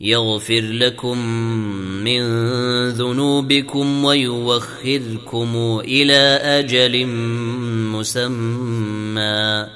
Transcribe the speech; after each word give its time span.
يغفر 0.00 0.60
لكم 0.60 1.18
من 2.04 2.22
ذنوبكم 2.88 4.04
ويوخركم 4.04 5.80
إلى 5.84 6.38
أجل 6.42 7.06
مسمى. 7.96 9.66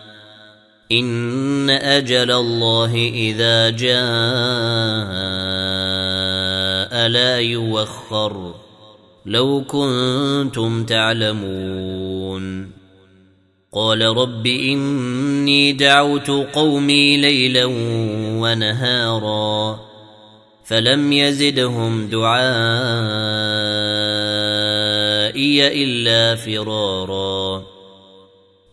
إن 0.93 1.71
أجل 1.71 2.31
الله 2.31 2.95
إذا 3.15 3.71
جاء 3.71 3.95
لا 7.09 7.39
يوخر. 7.39 8.55
لو 9.27 9.65
كنتم 9.69 10.85
تعلمون. 10.85 12.71
قال 13.73 14.03
رب 14.03 14.47
إني 14.47 15.73
دعوت 15.73 16.31
قومي 16.31 17.17
ليلا 17.17 17.65
ونهارا. 18.41 19.94
فلم 20.65 21.13
يزدهم 21.13 22.07
دعائي 22.07 22.45
إلا 25.85 26.35
فرارا. 26.37 27.75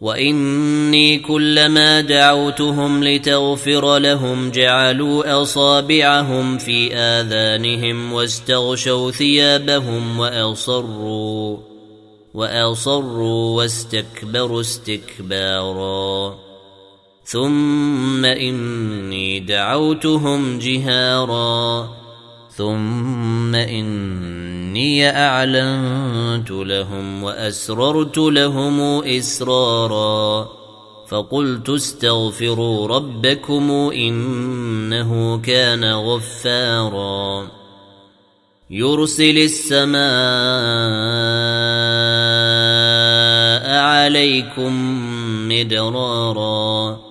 وإني 0.01 1.19
كلما 1.19 2.01
دعوتهم 2.01 3.03
لتغفر 3.03 3.97
لهم 3.97 4.51
جعلوا 4.51 5.41
أصابعهم 5.41 6.57
في 6.57 6.95
آذانهم 6.95 8.13
واستغشوا 8.13 9.11
ثيابهم 9.11 10.19
وأصروا 10.19 11.57
وأصروا 12.33 13.57
واستكبروا 13.57 14.61
استكبارا. 14.61 16.50
ثم 17.23 18.25
اني 18.25 19.39
دعوتهم 19.39 20.59
جهارا 20.59 21.89
ثم 22.49 23.55
اني 23.55 25.09
اعلنت 25.09 26.51
لهم 26.51 27.23
واسررت 27.23 28.17
لهم 28.17 29.03
اسرارا 29.03 30.49
فقلت 31.07 31.69
استغفروا 31.69 32.87
ربكم 32.87 33.71
انه 33.71 35.41
كان 35.41 35.93
غفارا 35.93 37.47
يرسل 38.69 39.37
السماء 39.37 40.01
عليكم 43.79 44.73
مدرارا 45.49 47.10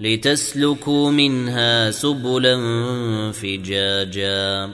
لتسلكوا 0.00 1.10
منها 1.10 1.90
سبلا 1.90 2.56
فجاجا. 3.32 4.70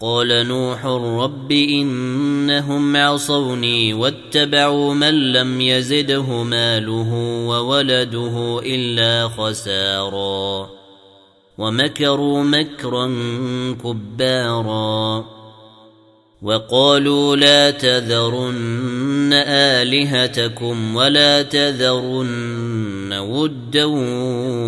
قال 0.00 0.46
نوح 0.46 0.86
رب 0.86 1.52
إنهم 1.52 2.96
عصوني 2.96 3.94
واتبعوا 3.94 4.94
من 4.94 5.32
لم 5.32 5.60
يزده 5.60 6.42
ماله 6.42 7.14
وولده 7.46 8.60
إلا 8.64 9.28
خسارا. 9.28 10.70
ومكروا 11.58 12.42
مكرا 12.44 13.06
كبارا. 13.84 15.39
وقالوا 16.42 17.36
لا 17.36 17.70
تذرن 17.70 19.32
آلهتكم 19.46 20.96
ولا 20.96 21.42
تذرن 21.42 23.12
ودا 23.12 23.84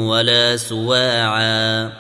ولا 0.07 0.57
سواعا 0.57 1.93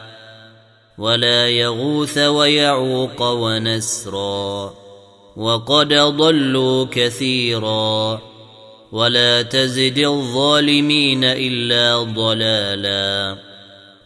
ولا 0.98 1.48
يغوث 1.48 2.18
ويعوق 2.18 3.22
ونسرا 3.22 4.74
وقد 5.36 5.94
ضلوا 5.94 6.86
كثيرا 6.90 8.20
ولا 8.92 9.42
تزد 9.42 9.98
الظالمين 9.98 11.24
إلا 11.24 12.02
ضلالا 12.02 13.51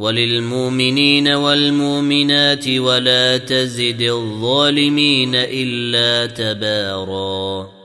وللمؤمنين 0.00 1.28
والمؤمنات 1.28 2.68
ولا 2.68 3.38
تزد 3.38 4.02
الظالمين 4.02 5.34
إلا 5.34 6.26
تباراً 6.26 7.79